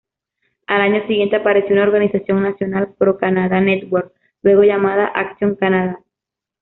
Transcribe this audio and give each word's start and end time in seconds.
Al 0.65 0.81
año 0.81 1.05
siguiente 1.05 1.35
apareció 1.35 1.75
una 1.75 1.83
organización 1.83 2.41
nacional, 2.41 2.95
Pro-Canadá 2.97 3.61
Network, 3.61 4.11
luego 4.41 4.63
llamada 4.63 5.05
Action 5.05 5.53
Canada. 5.53 5.99